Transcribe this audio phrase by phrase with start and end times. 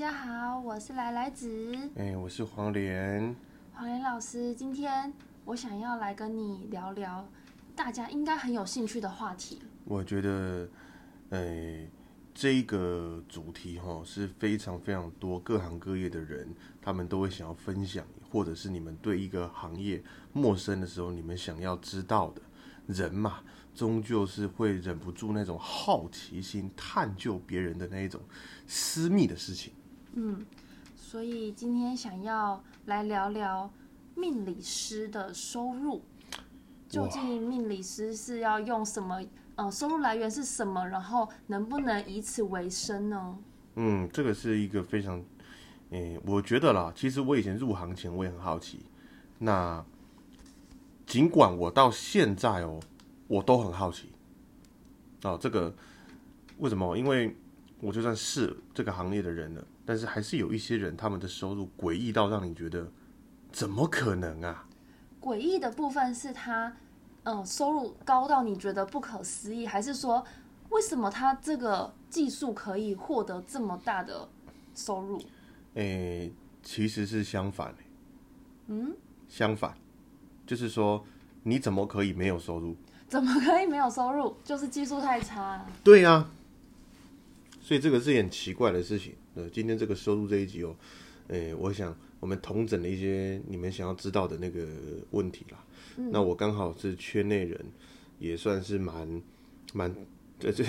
[0.00, 1.76] 家好，我是来来子。
[1.94, 3.36] 哎，我是黄连。
[3.74, 5.12] 黄连老师，今天
[5.44, 7.28] 我想要来跟你聊聊
[7.76, 9.60] 大家应该很有兴趣的话题。
[9.84, 10.66] 我觉得，
[11.28, 11.86] 哎，
[12.32, 16.48] 这个主题哈是非常非常多各行各业的人，
[16.80, 22.40] 他们都会想要分享，或者是你们对一个行业陌生的时候，你们想要知道的
[22.86, 23.40] 人嘛。
[23.74, 28.18] 终究是会忍不住那种好奇心，探究别人的那一种
[28.66, 29.74] 私密的事情。
[30.12, 30.44] 嗯，
[30.94, 33.70] 所以今天想要来聊聊
[34.14, 36.02] 命理师的收入，
[36.88, 39.22] 究竟命理师是要用什么？
[39.56, 40.86] 呃，收入来源是什么？
[40.88, 43.38] 然后能不能以此为生呢？
[43.76, 45.22] 嗯，这个是一个非常，
[45.90, 48.80] 诶，我觉得啦，其实我以前入行前我也很好奇。
[49.38, 49.84] 那
[51.06, 52.80] 尽管我到现在哦。
[53.30, 54.10] 我都很好奇，
[55.22, 55.72] 哦，这个
[56.58, 56.98] 为什么？
[56.98, 57.36] 因为
[57.80, 62.90] 我就算是这个行业的人了，但是还是有一些人，他们的收入诡异到让你觉得
[63.50, 64.66] 怎么可能啊？
[65.20, 66.76] 诡异的部分是他，
[67.24, 70.24] 嗯，收入高到你觉得不可思议，还是说
[70.68, 74.28] 为什么他这个技术可以获得这么大的
[74.74, 75.20] 收入？
[75.74, 77.74] 诶，其实是相反，
[78.66, 78.94] 嗯，
[79.28, 79.74] 相反，
[80.46, 81.04] 就是说
[81.42, 82.76] 你怎么可以没有收入？
[83.08, 84.36] 怎么可以没有收入？
[84.44, 85.64] 就是技术太差。
[85.82, 86.28] 对呀，
[87.70, 89.14] 所以这个是很奇怪的事情。
[89.36, 90.74] 呃，今天这个收入这一集哦，
[91.28, 94.66] 诶，我想我们同整了一些你们想要知道的那个
[95.12, 95.64] 问题啦。
[96.10, 97.64] 那我刚好是圈内人，
[98.18, 99.22] 也算是蛮
[99.72, 99.94] 蛮
[100.40, 100.64] 这这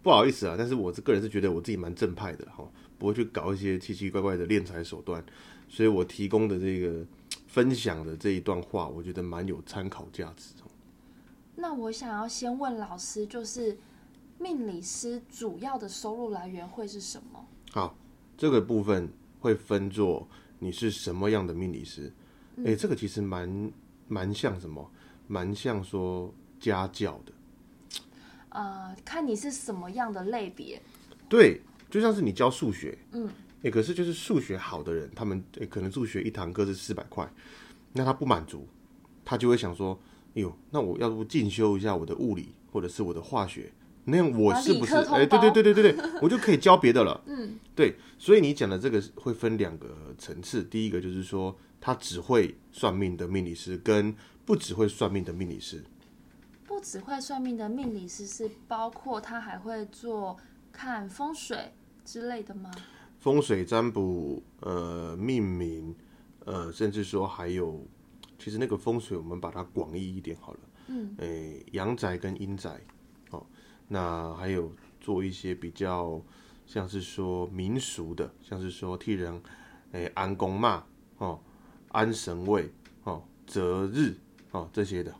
[0.00, 2.64] 不好意思啊，但是我这个人是觉得我自己蛮正派的哈，
[3.00, 5.24] 不会去搞一些奇奇怪怪的敛财手段。
[5.68, 7.04] 所以我提供的这个
[7.48, 10.54] 分享的这一段话，我觉得蛮有参考价值。
[11.56, 13.76] 那我想要先问老师，就是
[14.44, 17.42] 命理师主要的收入来源会是什么？
[17.72, 17.96] 好，
[18.36, 19.10] 这个部分
[19.40, 20.28] 会分作
[20.58, 22.12] 你是什么样的命理师。
[22.62, 23.72] 哎，这个其实蛮
[24.06, 24.86] 蛮像什么？
[25.28, 27.32] 蛮像说家教的。
[28.50, 30.78] 呃，看你是什么样的类别。
[31.26, 33.26] 对，就像是你教数学，嗯，
[33.62, 37.26] 哎，可是就是数学好的人，他们可能数学一堂课是四百块，
[37.94, 38.68] 那他不满足，
[39.24, 39.98] 他就会想说。
[40.36, 43.72] 哎呦，那我要不进修一下我的物理或者是我的化学，
[44.04, 47.20] 那样我是不是哎，对对对对对对， 我就可以教别的了。
[47.26, 49.88] 嗯，对，所以你讲的这个会分两个
[50.18, 55.82] 层次，第一个就是说他只会算命的命理师，跟不只会算命的命理师。
[56.66, 60.36] 不只会算命的命理师是包括他还会做
[60.72, 61.72] 看风水
[62.04, 62.70] 之类的吗？
[63.20, 65.94] 风水占卜，呃，命名，
[66.44, 67.86] 呃，甚至说还有。
[68.36, 70.58] 其实那个风水，我们把它广义一点好了。
[70.88, 72.76] 嗯，诶，阳宅跟阴宅，哦，
[73.88, 76.20] 那还有做一些比较
[76.66, 79.42] 像是说民俗的，像是说替人
[79.92, 80.84] 诶安公嘛，
[81.18, 81.40] 哦，
[81.88, 82.72] 安神位，
[83.04, 84.14] 哦，择日，
[84.50, 85.14] 哦这些的。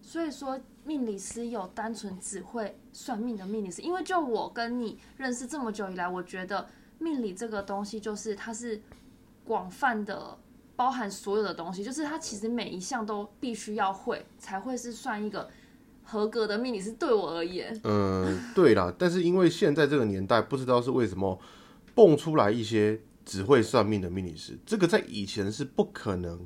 [0.00, 8.82] 所以说，命理师有单纯只会算命的命理师，因为就我跟你认识这么久以来，我觉得命理这个东西就是它是
[9.44, 10.38] 广泛的。
[10.74, 15.48] 包含所有的东西，就是他其实每一项都必须要会，才会是算一个
[16.02, 16.92] 合格的命理师。
[16.92, 18.94] 对我而言，嗯，对啦。
[18.98, 21.38] 但是因为现在这个年代，不知道是为什么
[21.94, 26.44] 蹦出来一些只会算命的命理师，这个在以前是不可能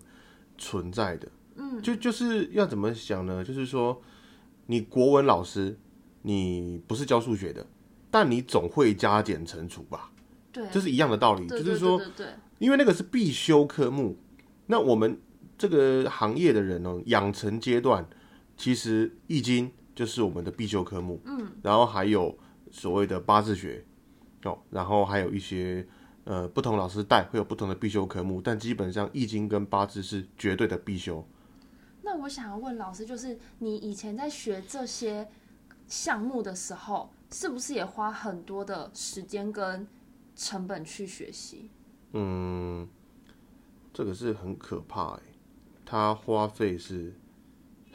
[0.59, 1.28] 存在的。
[1.56, 3.43] 嗯，就就是要怎么想呢？
[3.43, 4.03] 就是说，
[4.66, 5.78] 你国文老师，
[6.22, 7.66] 你不是教数学的，
[8.11, 10.11] 但你总会加减乘除吧？
[10.53, 11.47] 对，这是一样的道理。
[11.49, 12.27] 就是说，对。
[12.59, 14.16] 因为那个是必修科目，
[14.66, 15.21] 那我们
[15.59, 18.09] 这个行业的人呢，养成阶段，
[18.56, 22.37] 其实易经就是我们的必修科目，嗯，然后还有
[22.71, 23.84] 所谓的八字学，
[24.44, 25.87] 哦，然后还有一些
[26.25, 31.27] 呃不同老师带会有不同的必修科目，但基本上易经跟八字是绝对的必修。
[32.03, 35.28] 那我想要问老师，就是你以前在学这些
[35.89, 39.86] 项目的时候，是不是也花很多的时间跟
[40.36, 41.69] 成本去学习？
[42.13, 42.89] 嗯，
[43.92, 45.21] 这个是很可怕哎，
[45.84, 47.13] 它花费是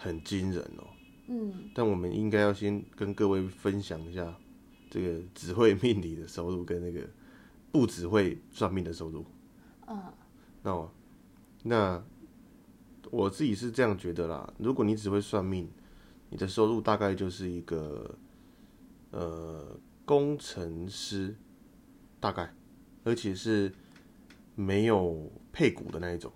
[0.02, 0.88] 很惊人哦。
[1.28, 4.36] 嗯，但我们应该要先跟各位分享一下
[4.90, 7.08] 这个只会命理的收入跟那个
[7.72, 9.26] 不只会算命的收入。
[9.88, 10.02] 嗯，
[10.64, 10.92] 那我
[11.64, 12.04] 那
[13.10, 14.54] 我自己是这样觉得啦。
[14.58, 15.70] 如果你只会算命，
[16.30, 18.18] 你的收入大概就是一个
[19.12, 21.36] 呃工程师，
[22.20, 22.54] 大概，
[23.04, 23.72] 而且是。
[24.54, 26.32] 没有配股的那一种，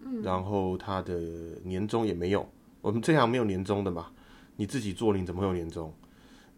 [0.00, 1.14] 嗯，然后他的
[1.62, 2.48] 年终也没有，
[2.84, 4.12] 我们这行没有年终的嘛，
[4.56, 5.90] 你自己做你怎么会有年终？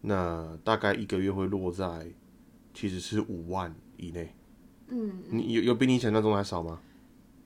[0.01, 2.05] 那大概一个月会落在
[2.73, 4.35] 其实是五万以内，
[4.89, 6.81] 嗯，你有有比你想象中还少吗？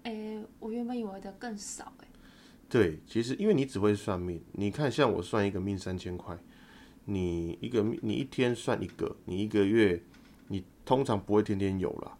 [0.01, 2.07] 诶、我原本以为的更少、诶，
[2.68, 6.36] 对，其实因为你只会算命，你看像我算一个命三千块，
[7.06, 10.01] 你一个你一天算一个，你一个月
[10.48, 12.18] 你通常不会天天有啦，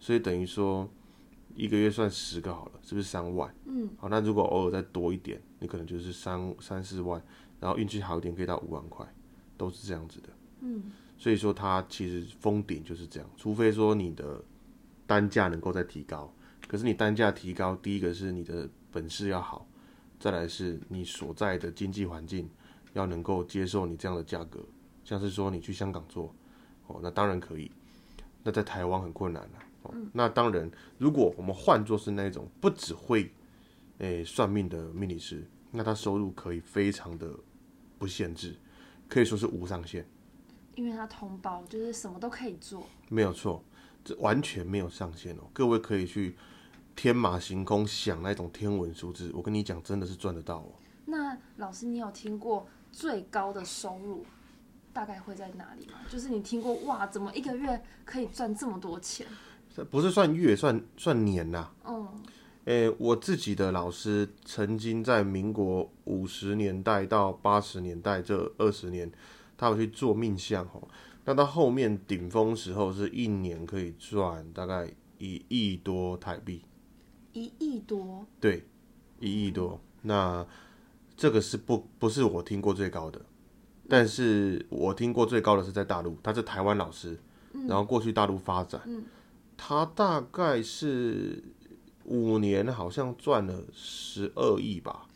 [0.00, 0.90] 所以等于说
[1.58, 3.52] 一个月算十个好了，是不是三万？
[3.66, 7.22] 嗯，好，那如果偶尔再多一点，你可能就是三三四万，
[7.60, 9.06] 然后运气好一点可以到五万块，
[9.56, 10.28] 都是这样子的。
[10.60, 10.84] 嗯，
[11.18, 14.42] 所以说它其实封顶就是这样，除非说你的
[15.06, 16.32] 单价能够再提高，
[16.66, 19.66] 可是你单价提高，第一个是你的本事要好。
[20.20, 22.50] 再来是你所在的经济环境
[22.92, 24.58] 要能够接受你这样的价格，
[25.04, 26.34] 像是说你去香港做，
[26.88, 27.70] 哦，那当然可以。
[28.42, 29.58] 那在台湾很困难了、
[29.88, 29.94] 哦。
[30.12, 33.32] 那当然，如果我们换作是那种不只会
[33.98, 37.28] 诶、算命的命理师，那他收入可以非常的
[37.98, 38.56] 不限制，
[39.08, 40.06] 可以说是无上限，
[40.76, 42.86] 因为他通包，就是什么都可以做。
[43.08, 43.64] 没有错，
[44.04, 45.42] 这完全没有上限哦。
[45.52, 46.36] 各位可以去
[46.94, 50.72] 天马行空想那种天文数字，我跟你讲，真的是赚得到哦。
[51.04, 54.24] 那老师，你有听过最高的收入
[54.92, 55.98] 大概会在哪里吗？
[56.08, 59.26] 就是你听过哇，怎么一个月可以赚这么多钱？
[59.78, 62.08] 这不是算月，算算年呐、嗯，
[62.64, 69.08] 诶、我自己的老师曾经在民国五十年代到八十年代这二十年，
[69.56, 70.88] 他有去做命相哦。
[71.24, 76.64] 那到后面顶峰时候是一年可以赚大概一亿多台币，
[77.32, 78.66] 一亿多，对，
[79.20, 79.80] 一亿多。
[80.02, 80.44] 那
[81.16, 83.20] 这个是不不是我听过最高的，
[83.88, 87.16] 但是我听过最高的是在大陆，他是台湾老师，
[87.68, 88.80] 然后过去大陆发展，
[89.58, 91.44] 他大概是
[92.04, 95.06] 五年好像赚了十二亿吧。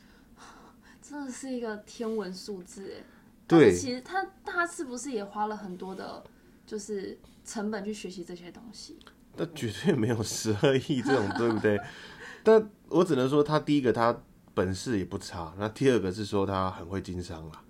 [1.00, 3.04] 真的是一个天文数字哎。
[3.48, 6.22] 对其实他他是不是也花了很多的，
[6.66, 8.98] 就是成本去学习这些东西？
[9.36, 11.78] 那绝对没有十二亿这种，对不对？
[12.42, 14.22] 但我只能说，他第一个他
[14.54, 17.62] 本事也不差，那第二个是说他很会经商啦，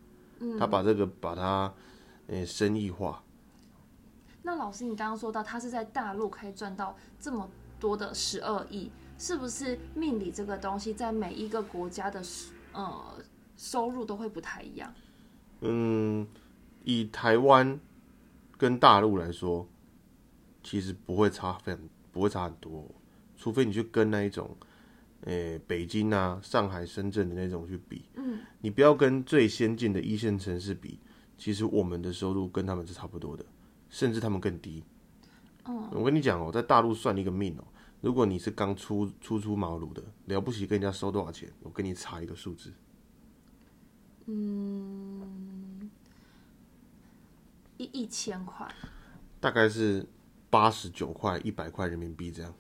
[0.59, 1.73] 他把这个把它
[2.29, 3.23] 呃生意化，
[4.43, 7.49] 那老师，你刚刚说到他是在大陆可以赚到这么
[7.79, 12.23] 多的十二亿，是不是命理这个东西在每一个国家的
[12.73, 13.19] 呃
[13.57, 14.93] 收入都会不太一样？
[15.61, 16.27] 嗯，
[16.83, 17.79] 以台湾
[18.57, 19.69] 跟大陆来说，
[20.63, 21.81] 其实不会差非常
[22.11, 22.85] 不会差很多，
[23.37, 24.57] 除非你去跟那一种，
[25.21, 30.99] 诶、北京啊、上海、深圳的那种去比，嗯，你不要跟最先进的一线城市比，
[31.39, 33.45] 其实我们的收入跟他们是差不多的，
[33.93, 34.83] 甚至他们更低。
[35.65, 37.65] 哦，我跟你讲哦，在大陆算一个命哦，
[38.01, 42.73] 如果你是刚初初出茅庐的，了不起跟人家收多少钱，我跟你查一个数字，
[44.27, 45.91] 嗯
[47.77, 48.67] 一一千块，
[49.39, 50.09] 大概是
[50.49, 52.53] 八十九块、一百块人民币这样。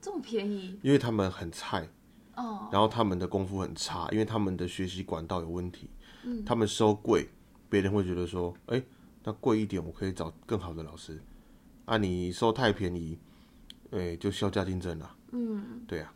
[0.00, 0.78] 这么便宜？
[0.82, 1.88] 因为他们很菜，
[2.34, 5.88] 哦，然后他们的功夫很差，因为他们的学习管道有问题，
[6.44, 7.30] 他们收贵，
[7.68, 8.82] 别人会觉得说，哎、
[9.22, 11.20] 那贵一点，我可以找更好的老师，
[11.84, 13.18] 啊，你收太便宜，
[13.90, 16.12] 哎、就销价竞争了，嗯，对啊，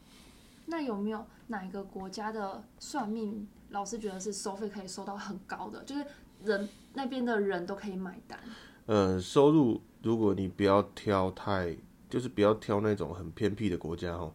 [0.66, 6.06] 那有没有哪一个国家的算命老师觉得是收费可以收到很高的，就是
[6.42, 8.38] 人那边的人都可以买单？
[8.86, 11.76] 呃，收入如果你不要挑太，
[12.08, 14.32] 就是不要挑那种很偏僻的国家哦，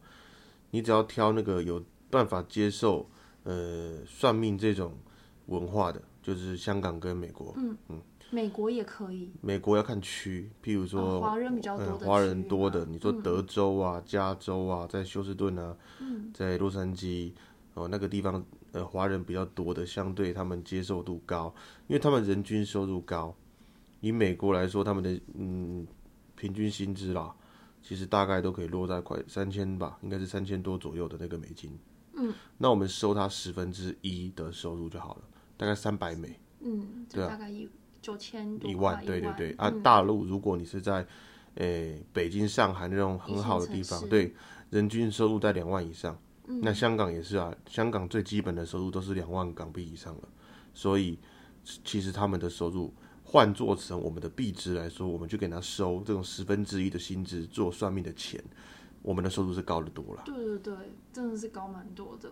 [0.71, 3.09] 你只要挑那个有办法接受
[3.43, 4.95] 呃算命这种
[5.47, 7.55] 文化的，就是香港跟美国。
[8.31, 17.31] 美国也可以，美国要看区，譬如哦说华人比较多的嗯华人多的，你说德州啊、加州啊，在休斯顿啊，嗯在洛杉矶
[17.73, 21.53] 哦那个地方，呃，华人比较多的，相对他们接受度高，
[21.87, 23.35] 因为他们人均收入高。
[24.01, 25.85] 以美国来说，他们的嗯
[26.35, 27.35] 平均薪资啦，
[27.81, 31.77] 其实大概都可以落在快三千吧，应该是三千多左右的那个美金。
[32.13, 35.21] 嗯，那我们收他十分之一的收入就好了，
[35.57, 36.39] 大概三百美。
[36.61, 37.67] 嗯，就大概一
[38.01, 39.51] 九千一万，对对对。
[39.51, 41.05] 嗯啊，大陆如果你是在，
[41.55, 44.33] 诶、北京、上海那种很好的地方，对，
[44.69, 46.17] 人均收入在两万以上。
[46.47, 50.27] 嗯那香港也是啊，香港最基本的收入都是两万港币以上了，
[50.73, 51.19] 所以
[51.63, 52.91] 其实他们的收入
[53.23, 58.43] 换做成我们的币值来说，我们就给他收这种十分之一的薪资做算命的钱，
[59.03, 60.23] 我们的收入是高得多了。
[60.25, 60.75] 对对对，
[61.13, 62.31] 真的是高蛮多的。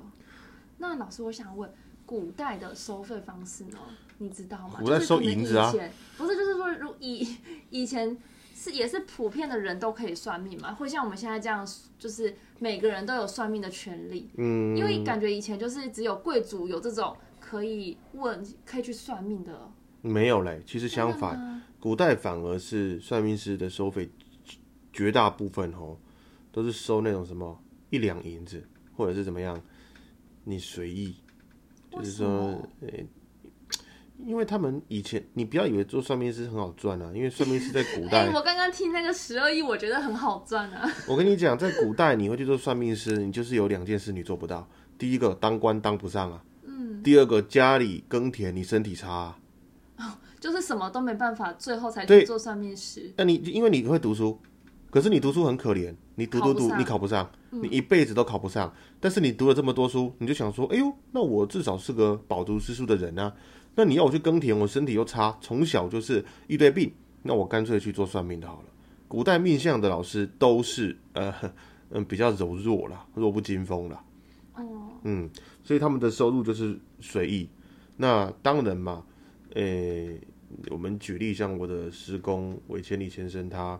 [0.80, 1.72] 那老师，我想问，
[2.04, 3.78] 古代的收费方式呢？
[4.18, 4.80] 你知道吗？
[4.84, 5.72] 我在收银子啊
[6.18, 7.28] 不是，就是说，如以
[7.70, 8.18] 以前
[8.56, 10.74] 是也是普遍的人都可以算命嘛？
[10.74, 11.68] 会像我们现在这样，
[12.00, 14.30] 就是每个人都有算命的权利。
[14.38, 19.72] 嗯，因为感觉以前就是只有贵族有这种可以问、可以去算命的。
[20.02, 24.10] 没有嘞，其实相反，古代反而是算命师的收费
[24.94, 25.98] 绝大部分哦
[26.52, 27.60] 都是收那种什么
[27.90, 29.62] 一两银子，或者是怎么样，
[30.44, 31.16] 你随意，
[31.92, 32.28] 就是说，
[32.82, 32.90] 呃，
[34.26, 40.90] 因为他们以前你不要以为做算命师很好赚啊，因为算命师在古代， 我刚刚听那个十二亿，我觉得很好赚啊。
[41.08, 49.36] 我跟你讲，在古代你会去做算命师，你就是有两件事你做不到，第一个当官当不上啊，嗯，第二个家里耕田你身体差。
[49.98, 50.20] 啊。
[50.40, 53.12] 就是什么都没办法，最后才去做算命师。
[53.18, 54.40] 那你因为你会读书，
[54.92, 58.72] 可是你读书很可怜，你读读读，你考不上，你一辈子都考不上。
[59.00, 63.34] 但是你读了这么多书，你就想说，哎呦，那我至少是个饱读诗书的人啊。
[63.78, 66.92] 那你要我去耕田，我身体又差，从小就是一堆病，
[67.22, 68.66] 那我干脆去做算命的好了。
[69.08, 71.34] 古代命相的老师都是呃
[71.92, 74.04] 嗯比较柔弱啦，弱不禁风啦。
[74.56, 74.66] 哦，
[75.04, 75.30] 嗯，
[75.64, 77.48] 所以他们的收入就是随意。
[77.96, 79.06] 那当然嘛。
[79.54, 80.20] 诶，
[80.70, 83.80] 我们举例，像我的师公韦千里先生，他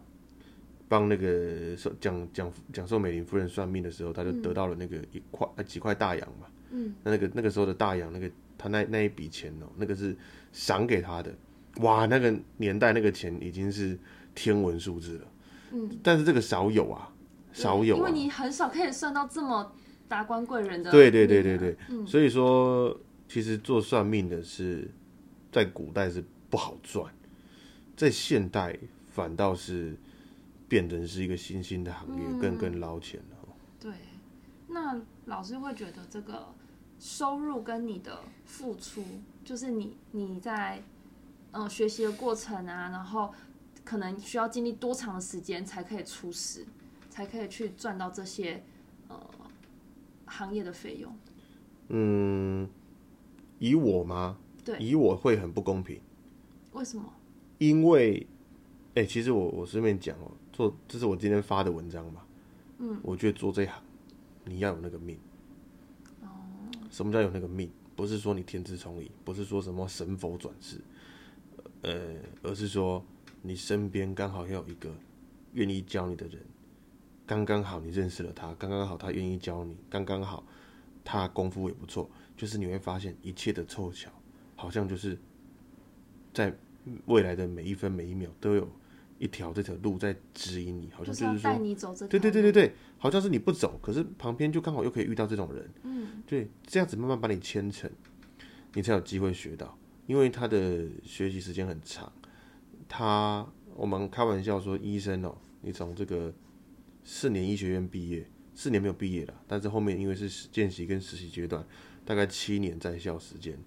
[0.88, 6.48] 帮那个讲讲讲授美龄夫人算命的时候，他就得到了那个一块几块大洋嘛。
[6.72, 10.16] 嗯，那那个那个时候的大洋，那个他那那一笔钱哦，那个是
[10.52, 11.34] 赏给他的。
[11.78, 13.98] 哇，那个年代那个钱已经是
[14.34, 15.28] 天文数字了。
[15.72, 17.14] 嗯，但是这个少有啊，
[17.54, 19.74] 少有，因为你很少可以算到这么
[20.08, 20.92] 达官贵人的。
[20.92, 24.90] 对对对对对，所以说其实做算命的是。
[25.50, 27.12] 在古代是不好赚，
[27.96, 29.98] 在现代反倒是
[30.68, 33.56] 变成是一个新兴的行业，更更捞钱了。
[33.80, 33.92] 对，
[34.68, 36.54] 那老师会觉得这个
[37.00, 39.04] 收入跟你的付出，
[39.44, 40.82] 就是你你在
[41.52, 43.34] 嗯学习的过程啊，然后
[43.84, 46.66] 可能需要经历多长的时间才可以出师，
[47.10, 48.64] 才可以去赚到这些
[49.08, 49.20] 呃
[50.26, 51.16] 行业的费用？
[51.90, 52.68] 嗯，
[53.60, 54.38] 以我吗？
[54.66, 56.02] 对以我会很不公平，
[56.74, 57.06] 为什么？
[57.60, 58.28] 因为，
[58.96, 62.24] 哎，其实我我顺便讲哦，做这是我今天发的文章嘛，
[62.80, 63.82] 嗯，我觉得做这行
[64.44, 65.27] 你要有那个命，哦，
[66.98, 67.70] 什么叫有那个命？
[67.96, 70.82] 不是说你天资聪颖，不是说什么神佛转世，
[71.84, 73.06] 呃，而是说
[73.44, 74.92] 你身边刚好要有一个
[75.54, 76.42] 愿意教你的人，
[77.24, 80.44] 刚刚好你认识了他，刚刚好他愿意教你，刚刚好
[81.04, 84.10] 他功夫也不错，就是你会发现一切的凑巧。
[84.56, 85.16] 好像就是
[86.34, 86.52] 在
[87.06, 88.68] 未来的每一分每一秒都有
[89.20, 97.90] 一条这条路在指引你，好像就是说，带你走这对对对对对，好像是你不走，可是旁边就刚好又可以遇到这种人，嗯，对，这样子慢慢把你牵成，
[98.74, 102.12] 你才有机会学到，因为他的学习时间很长，
[102.88, 106.34] 他我们开玩笑说医生哦，你从这个
[107.04, 111.66] 四年医学院毕业，四年没有毕业了，但是后面因为是见习跟实习阶段，
[112.06, 113.58] 大概七年在校时间。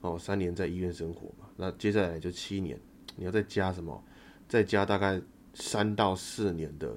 [0.00, 2.78] 哦，三年在医院生活嘛，那接下来就七年，
[3.16, 4.00] 你要再加什么？
[4.48, 5.20] 再加大概
[5.54, 6.96] 三到四年的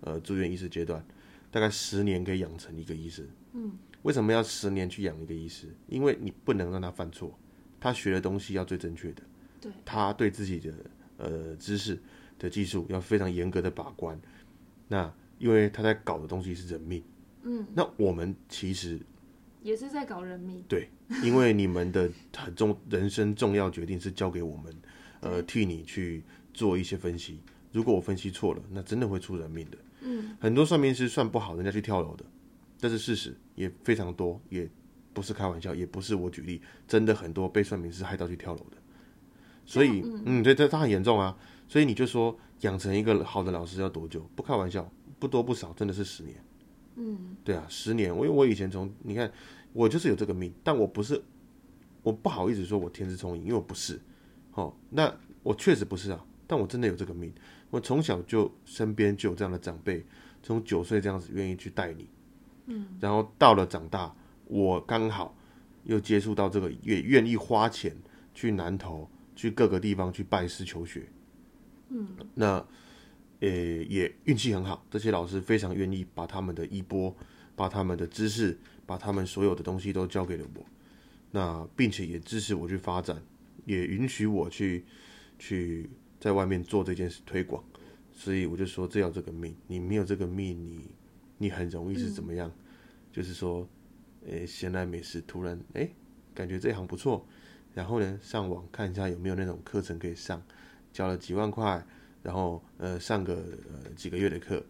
[0.00, 1.04] 呃住院医师阶段，
[1.50, 3.28] 大概十年可以养成一个医师。
[3.52, 3.72] 嗯，
[4.02, 5.68] 为什么要十年去养一个医师？
[5.88, 7.38] 因为你不能让他犯错，
[7.78, 9.22] 他学的东西要最正确的。
[9.60, 10.74] 对，他对自己的
[11.18, 11.98] 呃知识
[12.38, 14.18] 的技术要非常严格的把关。
[14.88, 17.02] 那因为他在搞的东西是人命。
[17.42, 18.98] 嗯，那我们其实。
[19.62, 20.88] 也是在搞人命，对，
[21.24, 24.72] 因为你们的很重人生重要决定是交给我们，
[25.18, 26.22] 呃，替你去
[26.56, 27.40] 做一些分析。
[27.72, 29.78] 如果我分析错了，那真的会出人命的。
[30.00, 32.24] 嗯，很多算命师算不好，人家去跳楼的，
[32.78, 34.68] 这是事实，也非常多，也
[35.12, 38.76] 不是开玩笑，也不是我举例，真的很多被算命师害到去跳楼的。
[39.66, 41.36] 所以，嗯，对，这他很严重啊。
[41.68, 44.28] 所以你就说养成一个好的老师要多久？
[44.34, 46.36] 不开玩笑，不多不少，真的是十年。
[46.96, 48.10] 嗯，对啊，十年。
[48.10, 49.30] 我因为我以前从你看。
[49.72, 51.22] 我就是有这个命，但我不是，
[52.02, 54.00] 我不好意思说我天资聪颖，因为我不是。
[54.52, 57.32] 哦，那我确实不是啊，但我真的有这个命。
[57.70, 60.04] 我从小就身边就有这样的长辈，
[60.42, 62.08] 从九岁这样子愿意去带你，
[62.66, 64.14] 嗯，然后到了长大，
[64.46, 65.36] 我刚好
[65.84, 67.96] 又接触到这个，也愿意花钱
[68.34, 71.08] 去南投，去各个地方去拜师求学，
[71.88, 72.64] 嗯，那
[73.40, 77.14] 呃也运气很好，这些老师非常愿意把他们的衣钵，
[77.54, 78.58] 把他们的知识。
[78.88, 80.64] 把他们所有的东西都交给了我，
[81.32, 83.20] 那并且也支持我去发展，
[83.64, 84.84] 也允许我去
[85.40, 85.90] 去
[86.26, 87.62] 在外面做这件事推广，
[88.12, 90.90] 所以我就说这要这个命，你没有这个命，你
[91.38, 92.50] 你很容易是怎么样？
[93.12, 93.64] 就是说，
[94.26, 95.94] 诶，闲来没事，突然诶，
[96.34, 97.24] 感觉这行不错，
[97.72, 100.42] 然后呢，上网看一下有没有那种课程可以上，
[100.92, 101.86] 交了几万块，
[102.24, 103.34] 然后呃上个
[103.70, 104.60] 呃几个月的课，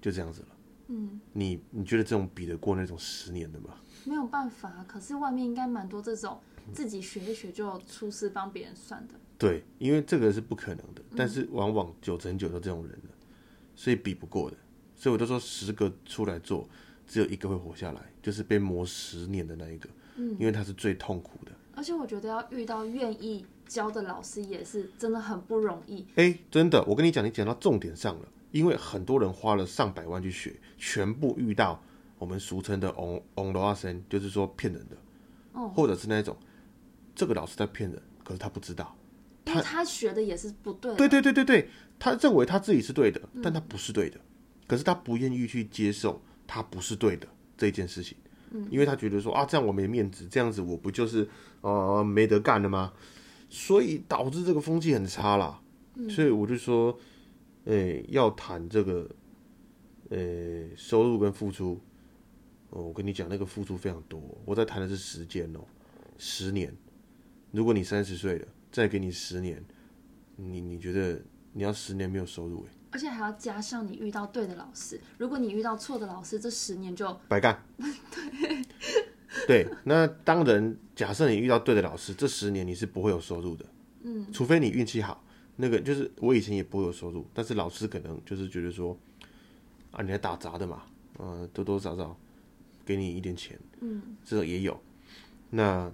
[0.00, 0.48] 就这样子了。
[0.88, 3.76] 嗯，你你觉得这种比得过那种十年的吗？
[4.04, 6.40] 没有办法，可是外面应该蛮多这种
[6.74, 9.14] 自己学一学就出师帮别人算的。
[9.40, 13.08] 对，因为这个是不可能的，但是往往九成九都这种人的，
[13.74, 14.56] 所以比不过的。
[14.94, 16.68] 所以我就说，十个出来做，
[17.06, 21.52] 只有一个会活下来，就是被磨十年的那一个，嗯，因为他是最痛苦的。
[21.72, 26.04] 而且我觉得要遇到愿意教的老师也是真的很不容易。
[26.16, 31.82] 哎，真的，我跟你讲，你讲到重点上了，因为很多人花了上百万去学，全部遇到
[32.18, 34.96] 我们俗称的 on on 罗阿森，就是说骗人的，
[35.54, 36.36] 哦，或者是那种
[37.14, 38.94] 这个老师在骗人，可是他不知道，
[39.44, 40.94] 他他学的也是不对。
[40.96, 41.68] 对对对对对，
[41.98, 44.20] 他认为他自己是对的，但他不是对的。
[44.66, 48.16] 可是他不愿意去接受他不是对的这件事情，
[48.50, 51.28] 嗯，因为他觉得说啊，这样我没面子，这样子我不就是
[51.62, 52.92] 呃没得干了吗？
[53.48, 55.60] 所以导致这个风气很差啦。
[56.08, 56.96] 所以我就说，
[57.64, 59.10] 诶，要谈这个，
[60.10, 61.78] 诶，收入跟付出，
[62.70, 64.22] 哦，我跟你讲，那个付出非常多。
[64.44, 65.60] 我在谈的是时间哦，
[66.16, 66.72] 十年。
[67.50, 69.62] 如果你三十岁了，再给你十年，
[70.36, 71.20] 你你觉得
[71.52, 72.62] 你要十年没有收入？
[72.64, 72.70] 诶？
[72.92, 77.62] 而且还要加上你遇到对的老师，如果你遇到错的老师，这十年就白干。
[77.78, 78.64] 对，
[79.46, 79.68] 对。
[79.84, 83.64] 那当然，假设你遇到对的老师，这十年你是不会有收入的。
[84.02, 85.24] 嗯，除非你运气好。
[85.56, 88.98] 那个就是我以前也不会有收入，但是老师可能就是觉得说，
[89.92, 90.82] 啊，你来打杂的嘛，
[91.18, 92.18] 嗯，多多少少
[92.84, 93.56] 给你一点钱。
[93.80, 94.80] 嗯，这种也有。
[95.50, 95.92] 那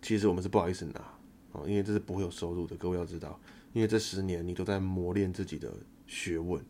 [0.00, 1.13] 其实我们是不好意思拿
[1.54, 2.76] 哦，因为这是不会有收入的。
[2.76, 3.40] 各位要知道，
[3.72, 5.72] 因为这十年你都在磨练自己的。
[6.06, 6.62] 学问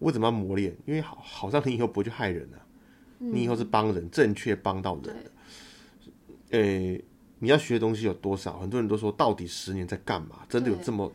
[0.00, 0.76] 为什么要磨练？
[0.86, 2.66] 因为好，好像你以后不会去害人了。
[3.18, 5.30] 你以后是帮人，正确帮到人的。
[6.50, 7.04] 诶，
[7.38, 8.58] 你要学的东西有多少？
[8.58, 10.44] 很多人都说，到底十年在干嘛？
[10.48, 11.10] 真的有这么？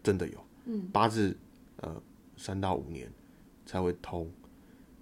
[0.00, 0.38] 真的有。
[0.66, 1.36] 嗯，八字
[1.78, 2.00] 呃，
[2.36, 3.10] 三到五年
[3.66, 4.30] 才会通。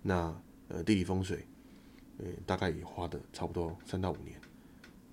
[0.00, 0.34] 那
[0.68, 1.46] 呃，地理风水，
[2.16, 4.40] 呃，大概也花的差不多三到五年。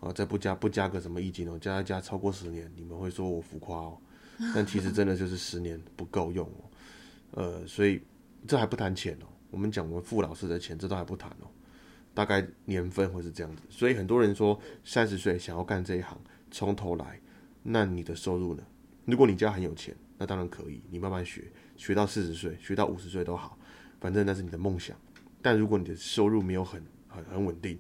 [0.04, 3.98] 啊，再不加不加个什么易经哦，加一加超过十年，你们会说我浮夸哦。
[4.54, 6.70] 但其实真的就是十年不够用哦，
[7.32, 8.02] 呃，所以
[8.48, 9.28] 这还不谈钱哦。
[9.52, 11.48] 我们讲我们付老师的钱，这都还不谈哦。
[12.14, 16.20] 大概年份会是这样子，所以很多人说三十岁想要干这一行，
[16.52, 17.20] 从头来，
[17.62, 18.64] 那你的收入呢？
[19.06, 23.58] 如果你家很有钱，那当然可以，你慢慢学，学到四十岁，学到五十岁都好，
[24.00, 24.96] 反正那是你的梦想。
[25.42, 27.80] 但如果你的收入没有很很很稳定，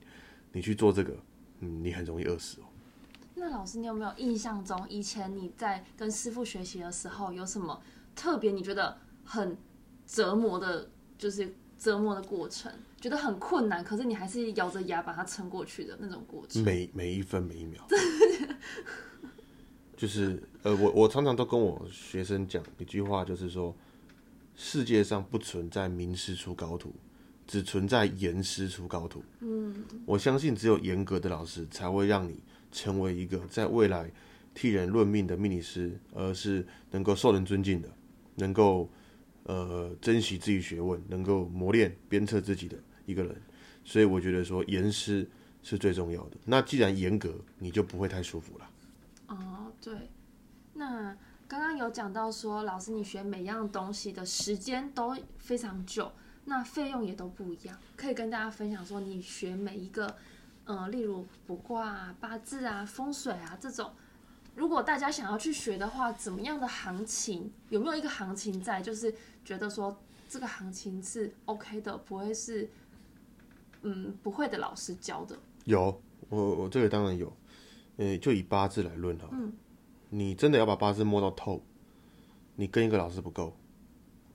[0.51, 1.15] 你去做这个，
[1.63, 2.65] 嗯，你很容易饿死哦。
[3.35, 7.81] 那老师，你有没有印象中以前你在跟师傅学习的时候，有什么
[8.15, 9.57] 特别你觉得很
[10.05, 12.71] 折磨的，就是折磨的过程，
[13.01, 16.61] 觉得很困难，可是你还是咬着牙把它撑过去的那种过程？
[16.63, 17.85] 每每一分每一秒，
[19.97, 23.75] 就是呃，我我常常都跟我学生讲一句话，就是说，
[24.55, 26.93] 世界上不存在名师出高徒，
[27.53, 29.23] 只存在严师出高徒。
[29.41, 32.39] 嗯，我相信只有严格的老师才会让你。
[32.75, 34.11] 成为一个在未来
[34.55, 37.87] 替人论命的命理师，而是能够受人尊敬的，
[38.33, 38.89] 能够
[39.43, 43.39] 呃珍惜自己学问，能够磨练鞭策自己的一个人。
[43.85, 45.29] 所以我觉得说严师
[45.61, 46.37] 是最重要的。
[46.45, 48.67] 那既然严格，你就不会太舒服了。
[49.27, 49.93] 哦，对。
[50.73, 51.15] 那
[51.47, 56.11] 刚刚有讲到说，老师你学每样东西的时间都非常久，
[56.45, 57.77] 那费用也都不一样。
[57.95, 60.15] 可以跟大家分享说，你学每一个。
[60.65, 63.91] 呃，例如卜卦啊、八字啊、风水啊这种，
[64.55, 67.51] 如果大家想要去学的话，怎么样的行情？
[67.67, 68.81] 有没有一个行情在？
[68.81, 69.93] 就是觉得说
[70.29, 72.69] 这个行情是 OK 的，不会是
[73.81, 75.37] 嗯不会的老师教的。
[75.65, 77.35] 有，我我这个当然有。
[77.97, 79.51] 呃，就以八字来论哈，嗯，
[80.09, 81.61] 你真的要把八字摸到透，
[82.55, 83.53] 你跟一个老师不够。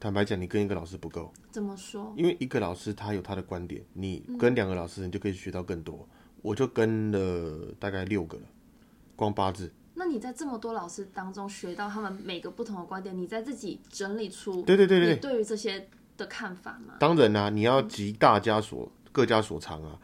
[0.01, 1.33] 坦白讲，你跟一个老师不够。
[1.51, 2.13] 怎么说？
[2.17, 6.09] 因为一个老师他有他的观点，你跟两个老师，你就可以学到更多。
[6.41, 8.45] 我就跟了大概六个了，
[9.17, 9.73] 光八字。
[9.95, 16.95] 那你在这么多老师当中学到他们每个不同的观点，你在自己整理出对对对对对于这些的看法吗？
[17.01, 19.99] 当然啦，你要集大家所各家所长啊，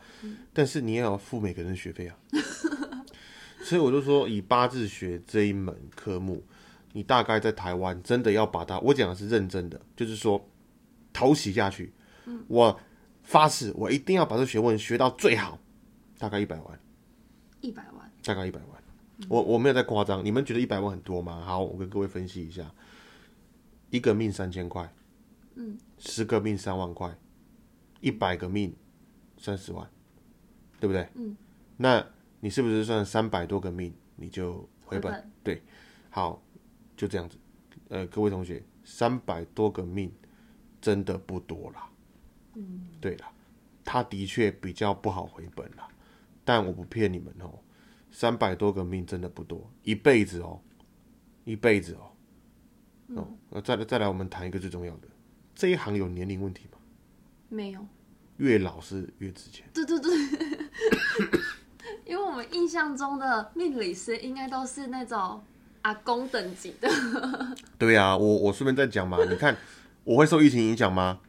[0.52, 2.16] 但是你也要付每个人学费啊。
[3.62, 6.42] 所以我就说，以八字学这一门科目，
[6.94, 10.48] 你大概在台湾真的要把它，我讲的是认真的，就是说
[11.12, 11.92] 投洗下去。
[12.46, 12.80] 我
[13.24, 15.58] 发誓，我一定要把这学问学到最好。
[16.16, 16.80] 大概一百万，
[17.60, 18.82] 一百万，大概一百万。
[19.28, 21.42] 我我没有在夸张，你们觉得一百万很多吗？
[21.44, 22.72] 好，我跟各位分析一下，
[23.90, 24.88] 一个命三千块，
[25.56, 27.12] 嗯，十个命三万块，
[28.00, 28.74] 一百个命
[29.36, 29.90] 三十万，
[30.78, 31.08] 对不对？
[31.14, 31.36] 嗯，
[31.76, 32.06] 那
[32.40, 35.30] 你是不是算三百多个命你就回本？
[35.42, 35.62] 对，
[36.10, 36.40] 好，
[36.96, 37.36] 就这样子。
[37.88, 40.12] 呃，各位同学，三百多个命
[40.80, 41.88] 真的不多啦。
[42.54, 43.30] 嗯，对啦，
[43.84, 45.88] 他的确比较不好回本啦。
[46.44, 47.58] 但我不骗你们哦，
[48.10, 50.60] 三百多个命真的不多，一辈子哦，
[51.44, 52.12] 一辈子哦，
[53.16, 55.08] 哦，那再来再来，我们谈一个最重要的，
[55.54, 56.78] 这一行有年龄问题吗？
[57.48, 57.86] 没有，
[58.36, 59.66] 越老是越值钱。
[59.72, 60.12] 对对对，
[62.04, 65.42] 因为我们印象中的命理师应该都是那种
[65.84, 66.88] 阿公等级的，
[67.78, 69.56] 对呀、我我顺便再讲嘛，你看
[70.04, 71.20] 我会受疫情影响吗？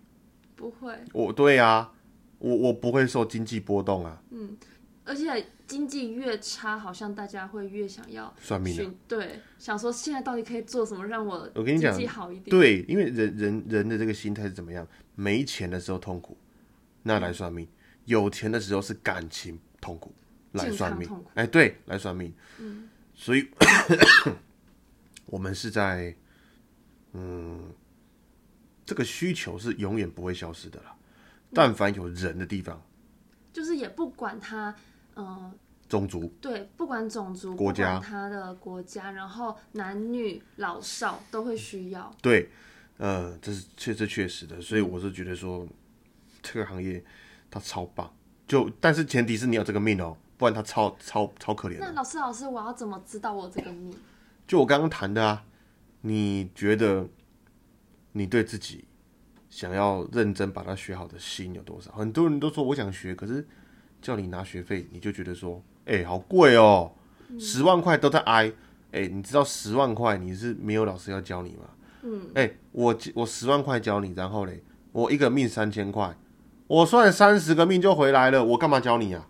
[0.56, 1.92] 不会，我对呀、
[2.40, 4.56] 我我不会受经济波动啊，嗯
[5.04, 14.88] 而且经济越差，好像大家会越想要算命对，想说现在到底可以做什么让我我跟你讲经济好一点，对，因为人人人的这个心态是怎么样？
[15.16, 16.36] 没钱的时候痛苦，
[17.04, 17.68] 那来算命；
[18.06, 20.12] 有钱的时候是感情痛苦，
[20.54, 21.08] 来算命。
[21.36, 22.34] 哎，对，来算命。
[22.58, 23.50] 嗯，所以
[25.26, 26.14] 我们是在，
[27.14, 27.74] 嗯，
[28.86, 30.96] 这个需求是永远不会消失的啦。
[31.54, 32.82] 但凡有人的地方，
[33.54, 34.76] 就是也不管他，
[35.16, 35.52] 嗯、
[35.88, 36.28] 种族。
[36.42, 38.00] 对，不管种族、国家。
[38.00, 42.14] 他的国家，然后男女老少都会需要。
[42.22, 42.50] 对，
[42.98, 45.66] 呃，这是确这确实的，所以我是觉得说，
[46.44, 47.02] 这个行业
[47.50, 48.14] 它超棒，
[48.46, 51.78] 就但是前提是你有这个命哦，不然他超超超可怜。
[51.80, 53.94] 那老师，老师，我要怎么知道我这个命？
[54.48, 55.44] 就我刚刚谈的啊，
[56.02, 57.08] 你觉得
[58.12, 58.86] 你对自己
[59.50, 61.92] 想要认真把它学好的心有多少？
[61.94, 63.48] 很多人都说我想学，可是
[64.02, 66.92] 叫你拿学费，你就觉得说，哎、好贵哦，
[67.40, 68.52] 十万块都在挨。
[68.92, 71.66] 哎、你知道十万块你是没有老师要教你吗？
[72.04, 76.16] 嗯，哎、我我十万块教你，然后嘞，我一个命三千块，
[76.68, 79.28] 我算三十个命就回来了，我干嘛教你啊？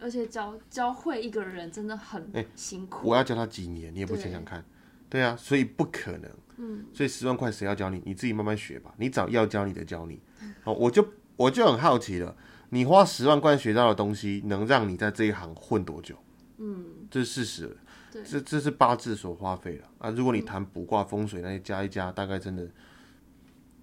[0.00, 3.08] 对，而且教教会一个人真的很辛苦。
[3.08, 4.64] 我要教他几年，你也不想想看，
[5.08, 6.30] 对啊，所以不可能。
[6.56, 8.02] 嗯，所以十万块谁要教你？
[8.04, 8.94] 你自己慢慢学吧。
[8.98, 10.20] 你找要教你的教你。
[10.64, 12.36] 哦，我就我就很好奇了，
[12.70, 16.16] 你花十万块学到的东西，能让你在这一行混多久？
[16.58, 17.76] 嗯，这是事实。
[18.12, 20.10] 对这这是八字所花费了啊。
[20.10, 22.68] 如果你谈卜卦、风水那些加一加，大概真的，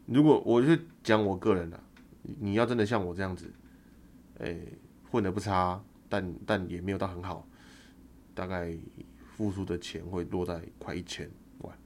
[0.06, 1.82] 如果我就讲我个人的、
[2.24, 3.50] 你你要真的像我这样子，
[4.40, 4.56] 哎、
[5.10, 7.48] 混的不差，但但也没有到很好，
[8.34, 8.76] 大概
[9.36, 11.78] 付出的钱会落在快一千万，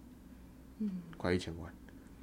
[0.79, 1.73] 嗯，快一千万。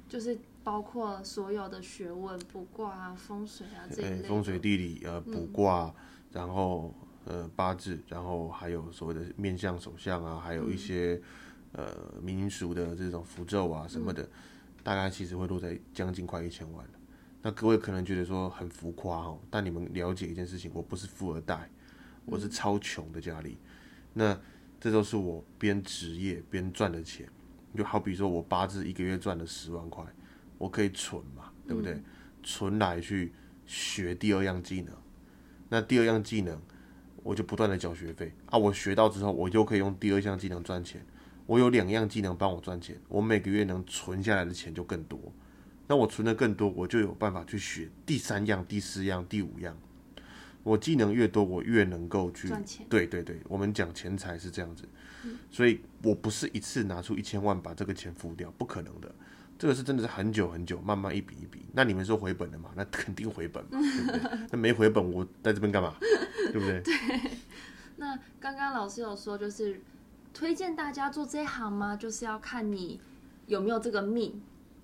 [0.07, 4.27] 就是包括所有的学问，卜卦啊、风水啊这一呃类的。
[4.27, 5.93] 风水地理呃卜卦，
[6.31, 6.93] 然后
[7.25, 11.21] 呃八字，然后还有所谓的面相手相啊，还有一些、
[11.73, 14.27] 呃民俗的这种符咒啊什么的，
[14.81, 16.93] 大概其实会落在将近快一千万了。
[17.43, 21.69] 那各位可能觉得说很浮夸哦，但你们了解一件事情，我不是富二代，
[22.29, 23.57] 我是超穷的家里。
[24.13, 24.39] 那
[24.79, 27.27] 这都是我边职业边赚的钱，
[27.75, 30.05] 就好比说我八字一个月赚了十万块，
[30.57, 32.01] 我可以存嘛，对不对？
[32.41, 33.33] 存来去
[33.65, 34.93] 学第二样技能，
[35.69, 36.59] 那第二样技能
[37.21, 41.05] 我就不断的缴学费啊，我学到之后，我就可以用第二项技能赚钱。
[41.45, 45.19] 我有两样技能帮我赚钱，我每个月能存下来的钱就更多。
[45.87, 49.75] 那我存的更多，我就有办法去学第三样、第四样、第五样。
[50.69, 54.83] 我技能越多，我越能够去赚钱对对对，我们讲钱财是这样子，
[55.49, 59.13] 所以我不是一次拿出一千万把这个钱付掉，不可能的。
[59.57, 61.65] 这个是真的是很久很久，慢慢一笔一笔。
[61.73, 62.69] 那你们说回本了嘛？
[62.75, 64.39] 那肯定回本嘛，对不对？
[64.51, 65.95] 那没回本，我在这边干嘛？
[65.99, 66.79] 对不对？
[66.85, 66.93] 对
[67.97, 69.81] 那刚刚老师有说，就是
[70.33, 71.95] 推荐大家做这一行吗？
[71.97, 73.01] 就是要看你
[73.47, 74.41] 有没有这个命，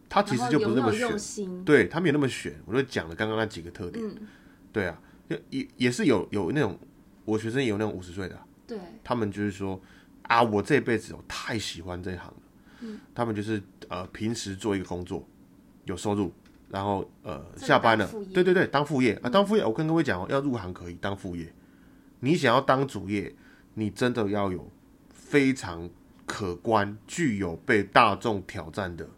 [0.10, 1.64] 他其实就不是那么选。
[1.64, 2.54] 对他没有那么选。
[2.66, 4.28] 我就讲了刚刚那几个特点，嗯，
[4.74, 6.78] 对啊，就也也是有有那种
[7.26, 9.80] 我学生也有那种五十岁的啊、对，他们就是说
[10.24, 12.36] 啊，我这辈子我太喜欢这一行了。
[13.16, 15.28] 他们就是呃平时做一个工作，
[15.86, 16.32] 有收入，
[16.70, 18.08] 然后呃下班了。
[18.34, 21.52] 对对对，当副业啊，当副业，我跟各位讲哦，要入行可以当副业，
[22.20, 23.34] 你想要当主业，
[23.74, 24.70] 你真的要有
[25.10, 25.90] 非常
[26.28, 29.10] 可观、具有被大众挑战的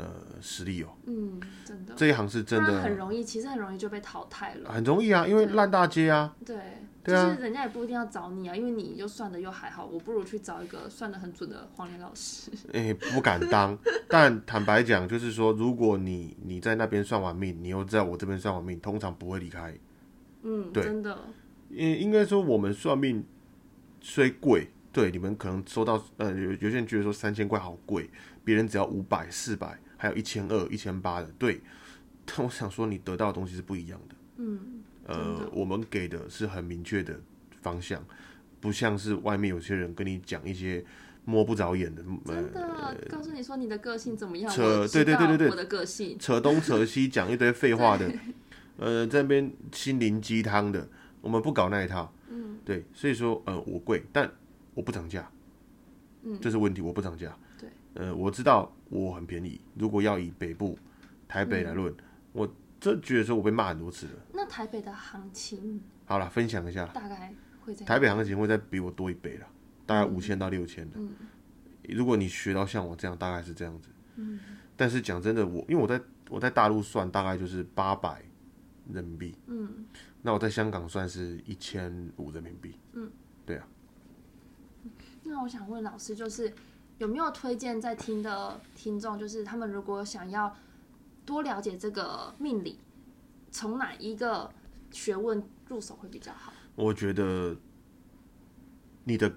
[0.00, 0.88] 呃实力哦。
[1.06, 4.70] 嗯，真的，这一行是真不然很容易，其实很容易就被淘汰了。
[4.72, 6.56] 很容易啊，因为烂大街啊，对，
[7.04, 12.50] 对啊就是人家也不一定要找你啊，因为你就算的又还好，我不如去找一个算的很准的黄连老师。
[12.72, 13.76] 诶、不敢当。
[14.08, 19.76] 但坦白讲，就是说，如果你你在那边算完命，你又在我这边算完命，通常不会离开。
[20.42, 21.18] 嗯，对真的，
[21.68, 23.24] 应应该说，我们算命
[24.00, 28.08] 虽贵，对你们可能收到呃有有些人觉得说三千块好贵，
[28.42, 31.60] 别人只要五百、四百，还有一千二、一千八的，对。
[32.24, 34.14] 但我想说，你得到的东西是不一样的。
[34.38, 37.20] 嗯，呃，我们给的是很明确的
[37.60, 38.02] 方向，
[38.60, 40.82] 不像是外面有些人跟你讲一些
[41.26, 48.10] 摸不着眼的，呃真，的，告诉你说你的个性怎么样，扯对对对对对我的个性，扯东扯西，讲一堆废话的，
[48.78, 50.88] 呃，在那边心灵鸡汤的，
[51.20, 52.10] 我们不搞那一套。
[52.30, 54.30] 嗯，对，所以说，呃，我贵，但
[54.72, 55.28] 我不涨价。
[56.22, 57.36] 嗯，这是问题，我不涨价。
[57.58, 60.78] 对，呃，我知道我很便宜，如果要以北部
[61.26, 61.94] 台北来论，
[62.32, 64.12] 我这觉得说我被骂很多次了。
[64.34, 65.80] 那台北的行情？
[66.04, 67.32] 好了，分享一下，大概
[67.64, 69.46] 会在台北行情会再比我多一倍了，
[69.86, 70.96] 大概五千到六千的。
[70.98, 71.14] 嗯。
[71.88, 73.88] 如果你学到像我这样，大概是这样子。
[74.76, 78.22] 但是讲真的，我因为我在我在大陆算大概就是八百
[78.92, 79.86] 人民币，嗯，
[80.22, 82.74] 那我在香港算是一千五人民币。
[83.46, 83.66] 对啊。
[85.22, 86.52] 那我想问老师，就是
[87.00, 90.54] 有没有推荐在听的听众，就是他们如果想要
[91.24, 92.78] 多了解这个命理，
[93.50, 94.50] 从哪一个
[94.90, 96.52] 学问入手会比较好？
[96.74, 97.56] 我觉得
[99.04, 99.32] 你的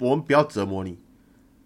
[0.00, 0.98] 我们不要折磨你，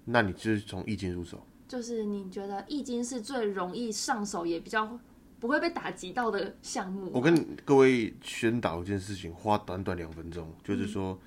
[0.04, 1.42] 那你就是从易经入手。
[1.66, 5.00] 就是你觉得易经是最容易上手，也比较
[5.40, 7.10] 不会被打击到的项目。
[7.10, 11.18] 我跟各位宣导一件事情，花短短两分钟，就是说，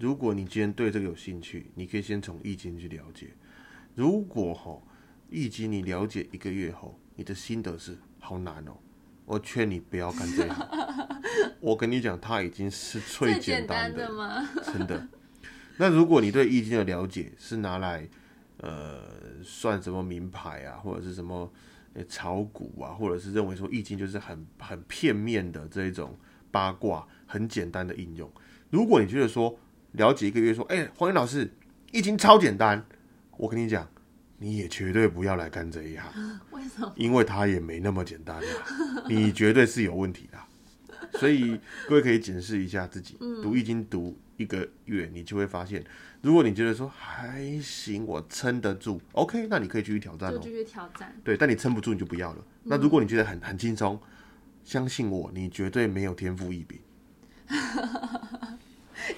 [0.00, 3.28] 如果你今天对这个有兴趣，你可以先从易经去了解。
[3.94, 4.80] 如果哈
[5.28, 8.72] 易经你了解一个月后，你的心得是好难哦，
[9.26, 10.68] 我劝你不要干这行。
[11.60, 14.48] 我跟你讲，它已经是最最简简单单的吗？
[14.64, 15.06] 真的。
[15.76, 18.08] 那如果你对易经的了解是拿来
[18.56, 19.02] 呃
[19.42, 21.52] 算什么名牌啊，或者是什么
[21.92, 26.18] 呃炒股啊，或者是认为说易经就是很很片面的这一种
[26.50, 28.32] 八卦，很简单的应用。
[28.70, 29.58] 如果你觉得说
[29.92, 31.52] 了解一个月说，哎、黄岩老师，
[31.92, 32.84] 易经超简单，
[33.36, 33.88] 我跟你讲，
[34.38, 36.40] 你也绝对不要来干这一行。
[36.50, 36.92] 为什么？
[36.96, 38.42] 因为它也没那么简单啊，
[39.08, 40.38] 你绝对是有问题的。
[41.18, 45.84] 所以各位可以检视一下自己，读易经读一个月，你就会发现，
[46.22, 51.12] 如果你觉得说还行，我撑得住，OK，那你可以继续挑战继续挑战。
[51.24, 52.44] 对，但你撑不住你就不要了。
[52.62, 54.00] 那如果你觉得很很轻松，
[54.62, 56.78] 相信我，你绝对没有天赋异禀。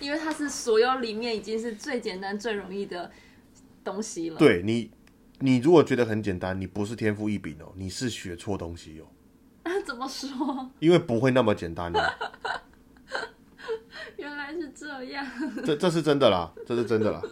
[0.03, 3.09] 因为它是所有里面已经是最简单、最容易的
[3.85, 4.37] 东西了。
[4.37, 4.91] 对你，
[5.39, 9.07] 你如果觉得很简单，你不是天赋异禀哦，你是学错东西哦，
[9.87, 10.69] 怎么说？
[10.81, 12.01] 因为不会那么简单哦。
[14.19, 15.25] 原来是这样。
[15.65, 17.23] 这这是真的啦，这是真的啦。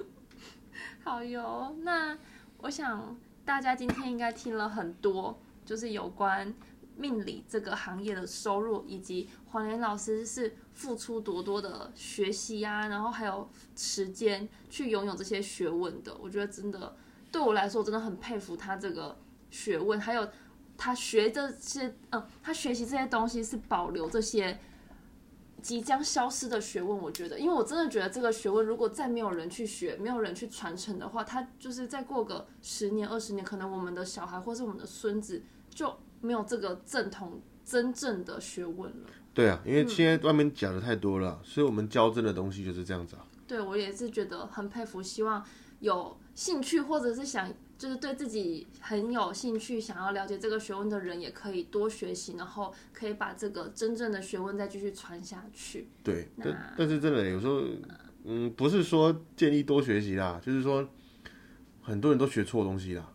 [1.03, 2.17] 好哟，那
[2.59, 6.55] 我想大家今天应该听了很多，就是有关
[7.01, 16.15] 命理这个行业的收入，以及黄连老师是付出多多的学习啊，然后还有时间去拥有这些学问的。
[16.21, 16.95] 我觉得真的
[17.33, 19.19] 对我来说，真的很佩服他这个
[19.51, 20.29] 学问，还有
[20.77, 24.61] 他学这些，嗯、他学习这些东西是保留这些。
[25.63, 39.11] 即将消失的学问，我觉得，因为我真的觉得这个学问，如果再没有人去学，没有人去传承的话，他就是再过个十年、二十年，可能我们的小孩或是我们的孙子就没有这个正统、真正的学问了。
[39.33, 43.25] 对啊，因为现在外面讲的太多了，所以我们教真的东西就是这样子啊。
[43.47, 45.45] 对我也是觉得很佩服，希望
[45.81, 55.89] 有兴趣或者是想就是对自己很有兴趣，想要了解这个学问的人，也可以多学习，然后可以把这个真正的学问再继续传下去。
[56.03, 57.63] 对，那但但是真的有时候，
[58.25, 60.87] 嗯，不是说建议多学习啦，就是说
[61.81, 63.11] 很多人都学错东西啦，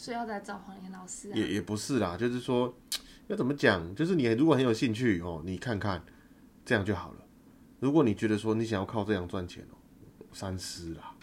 [0.00, 1.32] 所以要来找黄岩老师啊。
[1.34, 2.74] 也也不是啦，就是说
[3.28, 6.02] 要怎么讲，就是你如果很有兴趣哦，你看看
[6.64, 7.18] 这样就好了。
[7.80, 9.76] 如果你觉得说你想要靠这样赚钱哦，
[10.32, 11.14] 三思啦。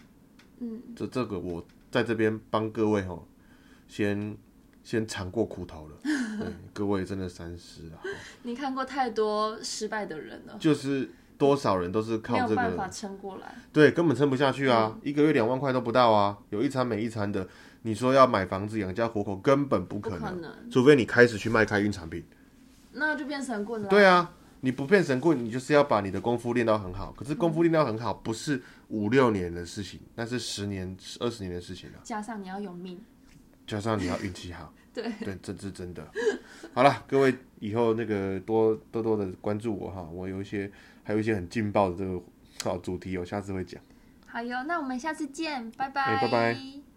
[0.60, 3.24] 嗯，这这个我在这边帮各位哦，
[3.88, 4.36] 先
[4.84, 5.96] 先尝过苦头了，
[6.38, 7.98] 对，各位真的三思啦。
[8.04, 8.08] 哦
[8.44, 13.56] 你看过太多失败的人了，就是多少人都是靠这个有办法撑过来。
[13.72, 14.96] 对，根本撑不下去啊！
[15.02, 17.48] 一个月两万块都不到啊，有一餐没一餐的。
[17.82, 22.24] 你说要买房子养家活口，根本不不可能，可能，除非你开始去卖开运产品。
[22.92, 23.88] 那就变神棍了。
[23.88, 27.12] 对啊，你不变神棍，你就是要把你的功夫练到很好。
[27.12, 31.98] 可是功夫练到很好，不是五六年的事情，那是十年、二十年的事情了。
[32.02, 33.00] 加上你要有命，
[33.66, 36.06] 加上你要运气好， 对，对，这是真的。
[36.74, 40.70] 好了，各位以后那个多多多的关注我哈，我有一些
[41.04, 42.20] 还有一些很劲爆的这个
[42.64, 43.80] 好主题，我下次会讲。
[44.26, 46.87] 好哟，那我们下次见，拜拜，哎拜拜。